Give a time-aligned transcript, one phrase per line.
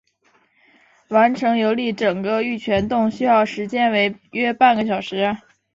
[1.09, 5.37] 完成游历整个玉泉洞需要时间为约半小时。